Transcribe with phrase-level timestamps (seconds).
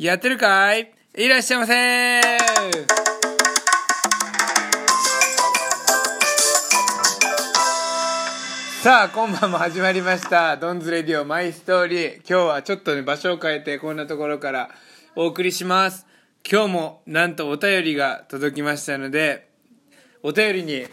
[0.00, 0.92] やってるかい？
[1.16, 2.20] いらっしゃいませ。
[8.82, 14.70] さあ今晩も始まりました「ドンズレディオマイストーリー」今日はちょっとね場所を変えてこんなところから
[15.14, 16.06] お送りします。
[16.50, 19.48] 今日もなんとお便りが届きましたので
[20.24, 20.86] お便りに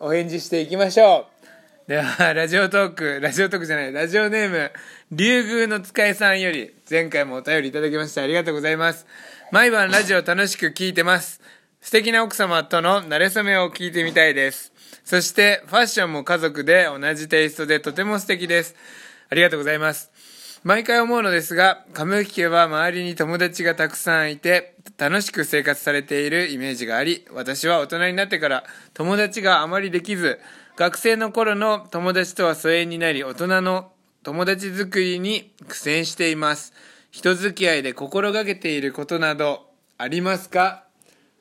[0.00, 1.35] お返事していきましょう。
[1.86, 4.72] ではラジオトークラジオトークじゃないラジオネーム
[5.12, 9.06] 竜宮の使いさんより前回もお便りいただきましてありがとうございます。
[9.52, 11.40] 毎晩ラジオ楽しく聞いてます。
[11.80, 14.72] 素敵な奥様との馴れ初めを聞いてみたいです。
[15.04, 18.74] そしてファッションも家族で同じテイストでとても素敵です。
[19.30, 20.10] ありがとうございます。
[20.64, 30.40] 毎回思うのですが、亀浮家は周りに友達がたくさんいて、楽しく生活されているイメージがあり、私は大人になってから友達があまりできず、
[30.76, 36.74] 学生の頃の友達とは疎遠になり、大人の友達作りに苦戦しています。
[37.10, 40.84] 人付き合いで心がけていることなどありますか？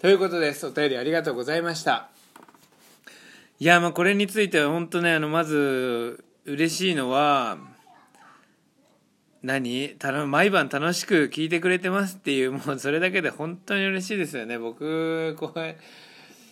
[0.00, 0.66] ということです。
[0.66, 2.08] お便りありがとうございました。
[3.60, 7.58] いや、まあこれについては本当ね、あの、まず、嬉しいのは、
[9.42, 9.90] 何？
[9.98, 15.74] たの毎晩楽しく聞いてくれてますっていうもうそれだけで本当に嬉しいですよね僕こう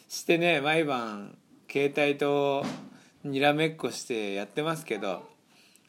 [0.09, 1.37] してね毎晩
[1.77, 2.65] 携帯と
[3.23, 5.29] にらめっこしてやってますけど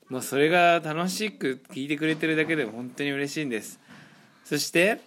[0.09, 3.79] もうそれが楽しく聞いてくれてるだけでも本当に嬉しいんです。
[4.43, 4.99] そして、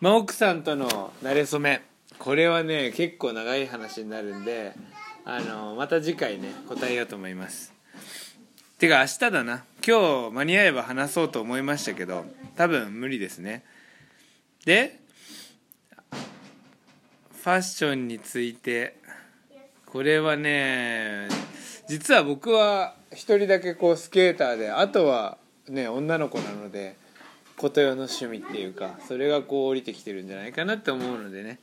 [0.00, 1.82] まあ、奥さんとの馴れ初め。
[2.18, 4.72] これはね結構長い話になるんで
[5.24, 7.72] あのまた次回ね答えようと思います。
[8.78, 9.64] てか明日だな。
[9.86, 12.24] 今日間に合えば話そうと思いましたけど
[12.56, 13.64] 多分無理ですね。
[14.64, 14.98] で
[17.42, 18.99] ファッションについて
[19.92, 21.28] これはね
[21.88, 25.36] 実は僕は一人だけこうスケーターであとは
[25.68, 26.96] ね女の子なので
[27.56, 31.58] ことよの趣味っていうかそれがこう降りてきてるんじゃないかなって思うのでね。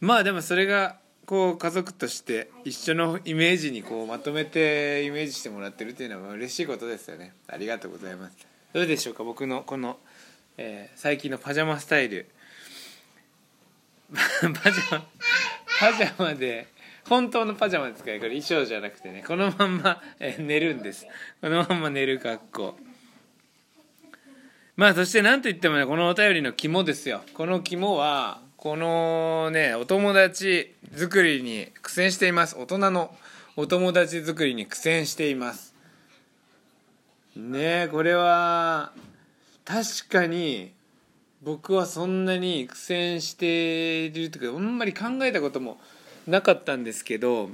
[0.00, 7.34] まあでもそれがこう家族として一緒のイメージにこうまとめてイメージしてもらってるっていうのは嬉しいことですよね。
[7.46, 8.36] ありがとうございます。
[8.72, 9.98] どうでしょうか僕のこの、
[10.56, 12.26] えー最近のパジャマスタイル。
[14.10, 15.04] パジャマ
[15.78, 16.66] パジャマで
[17.08, 18.10] 本当のパジャマですか？
[18.10, 19.24] らこれ衣装じゃなくてね。
[19.26, 21.06] このまんま、えー寝るんです。
[21.40, 22.78] このまんま寝る格好。
[24.76, 27.22] まあそして何といってもねこのお便りの肝ですよ。
[27.34, 32.56] この肝はこのねお友達作りに苦戦しています。
[32.58, 33.14] 大人の
[33.56, 35.74] お友達作りに苦戦しています。
[37.36, 38.92] ねえこれは
[39.64, 40.72] 確かに
[41.42, 45.78] 僕はそんなに苦戦しているというかあんまり考えたことも
[46.30, 47.50] なかったんですけど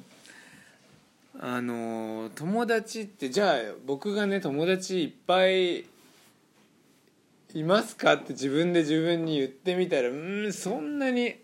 [1.39, 3.57] あの友達ってじゃあ
[3.87, 5.85] 僕がね友達いっぱい
[7.55, 11.37] いますかって自分で自分に言ってみたらうんそんなに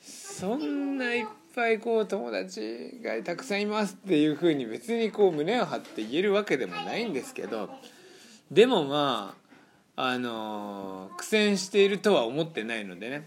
[0.00, 7.70] そんないっぱいこう友達がたくさんいますっていうふうに別にこう胸を張って言えるわけでもないんですけど
[8.50, 9.34] でもま
[9.96, 13.26] ああの苦戦しているとは思ってないのでね。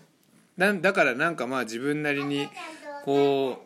[0.58, 2.48] だからなんかまあ自分なりに
[3.04, 3.62] こ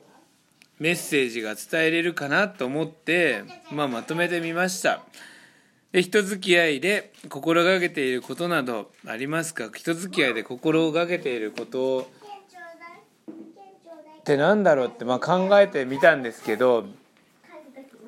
[0.80, 5.02] うメッセージが伝えれるかなと思って、まあ、まとめてみました。
[5.92, 9.70] で人付き合いで心がけていることなどありますか？
[9.74, 12.10] 人付き合いで心がけていること。
[14.20, 16.86] ってなんだろうって、まあ、考えてみたんですけどやっ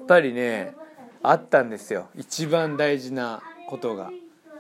[0.06, 0.74] ぱりね
[1.24, 2.10] あったんですよ。
[2.16, 4.12] 一番大事なことが。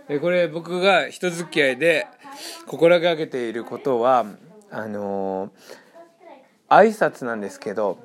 [0.08, 2.08] でこれ僕が人付き合いで
[2.66, 4.25] 心がけていることは
[4.72, 5.52] あの
[6.69, 7.97] 挨拶なんですけど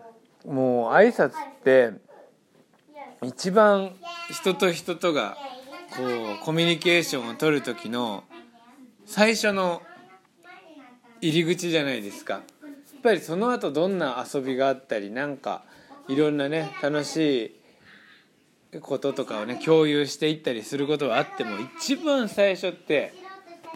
[0.47, 1.33] もう挨拶っ
[1.63, 1.93] て
[3.23, 3.93] 一番
[4.31, 5.37] 人と人とが
[5.97, 6.03] こ
[6.43, 8.25] うコミュニケーションを取る時の
[9.07, 9.83] 最初の
[11.21, 12.35] 入り口じゃないですか。
[12.35, 12.43] やっ
[13.03, 15.63] ぱりその後どんな遊びがあったりなんか
[16.09, 17.55] いろんなね楽し
[18.73, 23.13] いこととかをね共有していったりすることはあっても一番最初って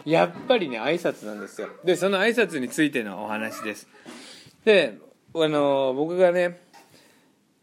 [0.05, 1.69] やっぱりね挨拶なんですよ。
[1.83, 3.87] でその挨拶についてのお話です。
[4.65, 4.97] で
[5.33, 6.59] あの僕がね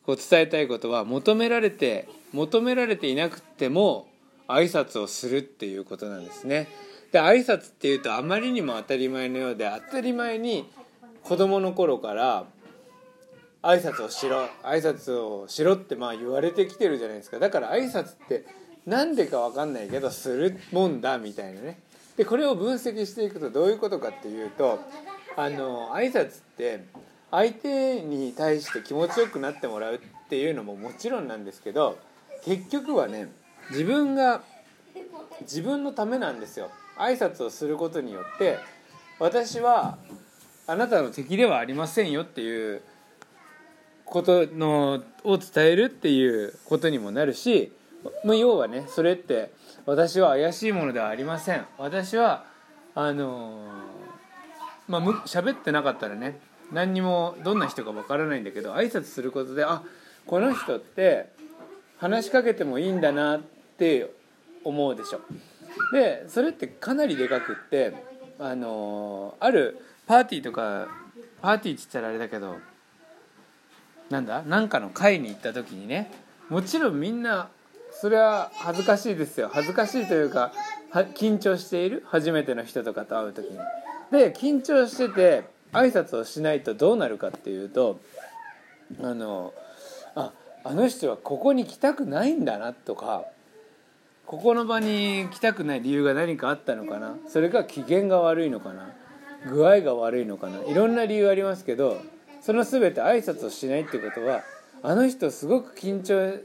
[0.04, 4.08] こう伝えたいことは求められて求められていなくても
[4.48, 6.68] 挨拶をするっていうことなんですね。
[7.12, 10.68] で挨拶っていうとあまりにも当たり前のようで当たり前に
[11.22, 12.44] 子供の頃から
[13.62, 17.38] 挨拶をしろ挨拶をしろってまあ言われてきてるじゃないですか。
[17.38, 18.44] だから挨拶って
[18.86, 21.80] なんでか分かんないけどするもんだみたいなね。
[22.16, 24.78] でこれを分析していくとどういうことかっていうと
[25.36, 26.84] あの挨拶って
[27.30, 29.98] 相手に対して気持ちよくなってもらうっ
[30.28, 31.98] ていうのももちろんなんですけど
[32.44, 33.28] 結局はね
[33.70, 34.42] 自分が
[35.42, 36.70] 自分のためなんですよ。
[36.96, 38.58] 挨拶をすることによって
[39.18, 39.98] 私は
[40.66, 42.82] あなたの敵ではありませんよっていう
[44.06, 47.72] ことのを伝えるっていうことにもなるし
[48.24, 49.50] 要はねそれって
[49.84, 51.66] 私は怪しいものではありません。
[51.76, 52.46] 私は
[52.94, 53.66] あの
[54.88, 56.38] まあ喋ってなかったらね
[56.72, 59.82] 何にもどんな人かわからないんだけど挨拶することであ
[60.26, 61.30] この人って
[61.98, 63.40] 話しかけてもいいんだなっ
[63.78, 64.10] て
[64.64, 65.20] 思うでしょ。
[65.92, 67.94] でそれってかなりでかくって
[68.38, 70.88] あのあるパーティーとか
[71.40, 72.56] パーティーって言ったらあれだけど
[74.10, 76.10] なんだなんかの会に行った時にね
[76.48, 77.48] もちろんみんな
[77.92, 79.48] それは恥ずかしいですよ。
[79.52, 80.52] 恥ずかしいというか
[81.14, 83.58] 緊張している初めての人とかと会う時に。
[84.10, 88.00] で緊張してて挨拶をしないとどうなるかっていうと
[89.02, 89.52] あの
[90.14, 90.32] あ
[90.64, 93.24] あの人はここに来たくないんだなとか
[94.26, 98.90] ここの場に来たくない理由が何かあったのかなそれか機嫌が悪いのかな
[99.48, 102.00] 具合が悪いのかないろんな理由ありますけど
[102.40, 104.42] その全て挨拶をしないってことは
[104.82, 106.40] あの人すごく緊張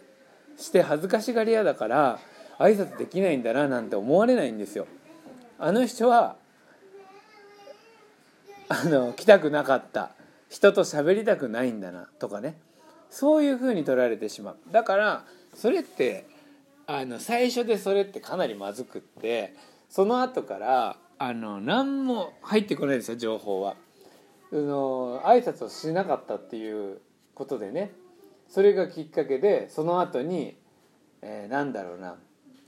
[0.57, 2.19] して恥ずかしがり屋だから
[2.59, 4.85] 挨拶できないんだななんて思われないんですよ。
[5.57, 6.35] あの人は
[8.71, 10.11] あの来たくなかった。
[10.49, 12.57] 人と喋りたくないんだなとかね。
[13.09, 14.57] そういうふうに取られてしまう。
[14.71, 16.25] だからそれって
[16.87, 19.55] あの最初でそれってかなりまずくって
[19.89, 23.75] その後からあの何も入ってこないですよ情報は。
[24.53, 27.01] あの挨拶をしなかったっていう
[27.33, 27.91] ことでね。
[28.47, 30.57] それがきっかけでその後に、
[31.21, 32.15] えー、なんだろうな。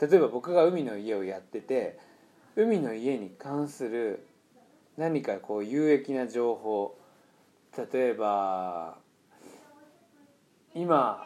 [0.02, 1.98] 例えば僕が海の家をやってて
[2.58, 4.26] 海の家に関する
[4.98, 6.98] 何かこう有益な情報。
[7.92, 8.98] 例えば
[10.76, 11.26] 今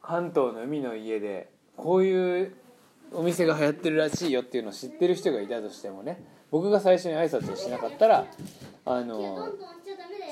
[0.00, 2.56] 関東の海の家でこういう
[3.12, 8.26] お店が流行ってるらしいよっていうのを知ってる人がいたとしてもね僕が最初に挨拶をしなかったら
[8.86, 9.48] あの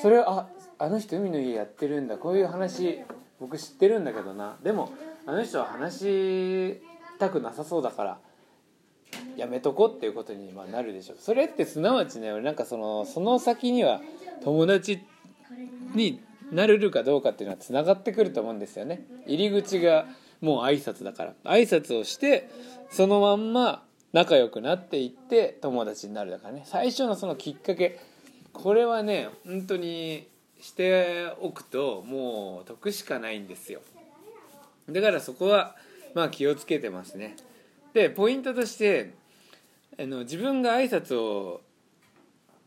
[0.00, 3.00] それはああの人海の家やってるんだこういう話
[3.40, 4.56] 僕知ってるんだけどな。
[4.62, 4.92] でも
[5.26, 6.80] あの人は話し
[7.18, 8.18] たくなさそうだから
[9.36, 11.16] やめとこうっていうことにまなるでしょう。
[11.20, 14.00] それってすなわちねなんかそのその先には
[14.42, 15.00] 友達
[15.94, 16.20] に
[16.52, 19.04] なれるかどうかっていうのはつながってくると思うんですよね。
[19.26, 20.06] 入り口が
[20.40, 21.34] もう挨拶だから。
[21.44, 22.50] 挨拶をして
[22.90, 23.82] そのまんま
[24.12, 26.62] 仲良くなっていって友達になるだからね。
[26.66, 27.98] 最初のそのきっかけ。
[28.52, 30.28] これはね本当に
[30.60, 33.80] しておくともう得しかないんですよ。
[34.88, 35.76] だからそこは
[36.14, 37.36] まあ気をつけてますね。
[37.94, 39.14] でポイントとして
[39.98, 41.62] あの自分が挨拶を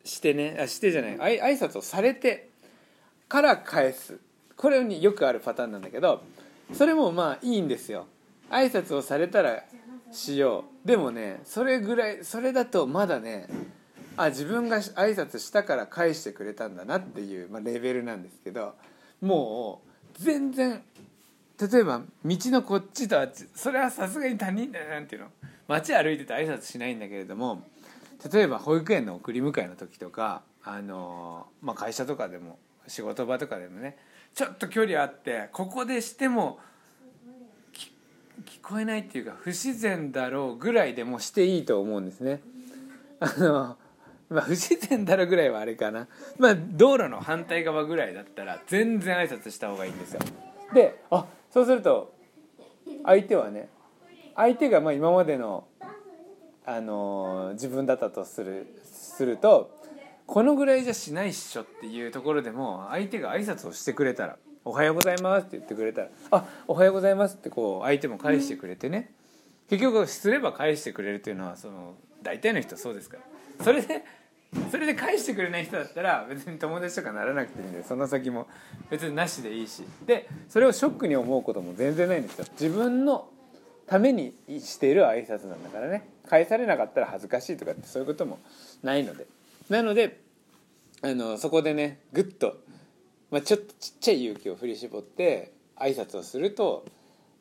[0.03, 2.49] してねあしてじゃない挨挨拶をされて
[3.27, 4.17] から返す。
[4.55, 6.23] これによくあるパターンなんだけど
[6.73, 8.07] それもまあいいんですよ。
[8.49, 9.63] 挨拶をされたら
[10.11, 10.87] しよう。
[10.87, 13.47] でもねそれぐらいそれだとまだね
[14.15, 18.73] あ自分が挨拶したから返してくれたんだなっていう、まあ、レベルなんですけど
[19.21, 19.81] も
[20.17, 20.81] う全然
[21.59, 25.27] 例えば道のこっちとあっちそれはさすがに他人だなんていうの。
[25.67, 27.63] 街歩いてて挨拶しないんだけれども
[28.31, 32.57] 例えば保育園の送り迎えの時とかあの、まあ、会社とかでも
[32.87, 33.97] 仕事場とかでもね
[34.33, 36.59] ちょっと距離あってここでしても
[38.45, 42.39] 聞こえないっていうか不自然だろうぐらいでもしていいと思うんですね。
[43.19, 43.77] あの
[44.29, 46.07] まあ不自然だろぐらいはあれかな。
[46.37, 50.19] まあ道路の反対側ぐらいだったら全然挨拶した方がいいんですよ。
[50.73, 52.13] であそうすると
[53.03, 53.69] 相手はね
[54.35, 55.65] 相手がまあ今までの、
[56.65, 59.75] あのー、自分だったとするすると
[60.25, 69.13] このぐらいじゃしないっしょっていうところでも相手が挨拶をしてくれたら「おはようございます」って言ってくれたら「あおはようございます」ってこう相手も返してくれてね。
[69.69, 73.65] 結局すれば返してくれるというのはその大体の人そうですから。
[73.65, 74.03] それで
[74.71, 78.47] それで返してくれない人だったら別に友達とかならなくていいんでその先も。
[78.89, 79.83] 別になしでいいし。
[80.05, 82.45] でそれをショックに思うことも全然ないんですよ。
[82.59, 83.29] 自分の
[83.85, 86.09] ためにしている挨拶なんだからね。
[86.27, 88.39] 返されなかったら恥ずかしいとかってそういうことも
[88.83, 89.27] ないので。
[89.69, 90.21] なので
[91.01, 92.57] あのそこでねグッと、
[93.31, 96.85] まあ、ちょっとちっちゃい勇気を振り絞って挨拶をすると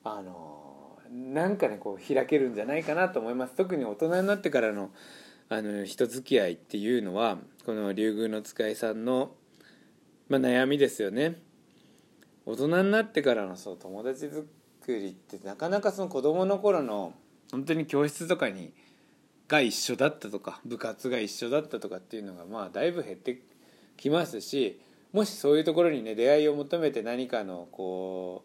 [0.03, 3.55] あのなんかねこう開けるんじゃないかなと思います。
[3.55, 4.91] 特に大人になってからの
[5.49, 9.33] あの人付き合いっていうのはこの竜宮の使いさんの、
[10.29, 11.37] まあ、悩みですよね。
[12.45, 14.45] 大人になってからのそう友達作
[14.89, 17.15] りってなかなかその子供の頃の
[17.51, 18.73] 本当に教室とかに
[19.49, 23.41] が一緒だったとか部活が一緒だったとかっていうのがまあだいぶ減って
[23.97, 24.81] きますし
[25.13, 28.45] もしそういうところにね出会いを求めて何かのこ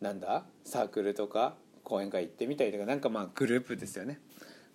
[0.00, 1.54] うなんだサークルとか
[1.84, 4.20] 講演会行ってみたりとかなんかまあグループですよね。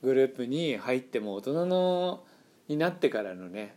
[0.04, 2.24] グループに入っても大人の
[2.68, 3.75] になってからのね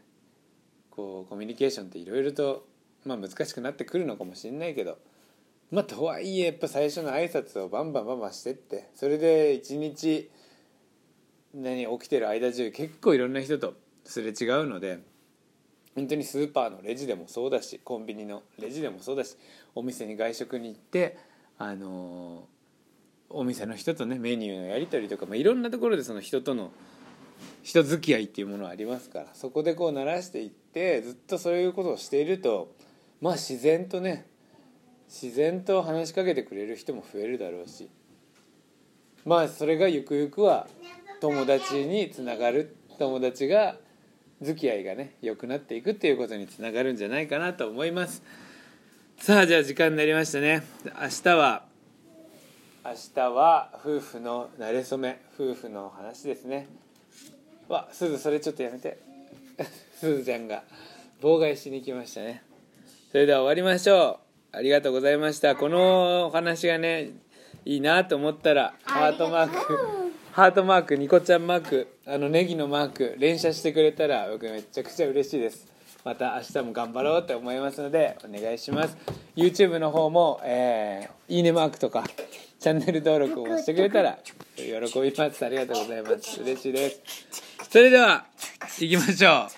[0.90, 2.66] こうコミュニケーションっていろいろと、
[3.04, 4.98] まあ、難しくなってくるのかもしれないけど
[5.70, 10.30] まあとはいえやっぱ最初の挨拶をバンバンバンバンしてってそれで一日
[11.54, 13.74] 何起きてる間中結構いろんな人と
[14.04, 15.00] すれ違うので
[15.94, 19.36] 本当にスーパーのレジでもそうだしコンビニのレジでもそうだし
[19.74, 21.18] お店に外食に行って
[21.58, 22.46] あの
[23.30, 26.72] お店の人とねメニューのやり取りとか、まあ、いろんなところでその人との
[27.62, 32.74] 人付き合いっていうものはありますからそこでこう慣らしていってずっとそういうことをしていると
[33.20, 34.26] まあ自然とね
[35.08, 37.88] 自然と話しかけてくれる人も増えるだろうし
[39.24, 40.66] まあそれがゆくゆくは
[41.20, 43.76] 友達につながる友達が
[44.42, 48.22] 付き合いがね良くなっていくっていうことにつながるんじゃないかなと思います。
[49.18, 50.62] さあじゃあ時間になりましたね。
[50.84, 51.69] 明日は
[52.82, 56.66] 明日は夫婦の馴れ初め夫婦の話ですね。
[57.68, 58.98] わすずそれちょっとやめて。
[59.94, 60.62] すずちゃんが
[61.20, 62.42] 妨害しに来ましたね。
[63.12, 64.20] それでは終わりましょ
[64.52, 64.56] う。
[64.56, 65.56] ありがとうございました。
[65.56, 67.10] このお話がね
[67.66, 70.10] いいなと思ったらハートマーク。
[70.32, 75.66] ハートマークニコちゃんマークあのネギのマーク連写してくれたら僕めちゃくちゃ嬉しいです。
[76.02, 78.96] また明日も頑張ろうって思いますのでお願いします。
[79.36, 82.04] YouTube の方も、えー、いいねマークとか
[82.60, 84.18] チャンネル登録をしてくれたら
[84.54, 85.44] 喜びます。
[85.44, 86.40] ありがとうございます。
[86.42, 87.50] 嬉しいです。
[87.70, 88.26] それでは
[88.78, 89.48] 行きましょ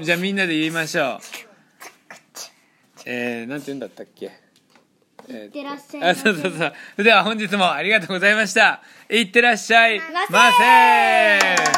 [0.00, 1.18] うじゃあみんなで言いましょう
[3.04, 4.26] えー、なんて言うんだったっけ
[5.28, 6.66] いってらっしゃいあそうそうそ
[6.98, 11.68] うでは本日もありがとうございましたいってらっしゃいませませ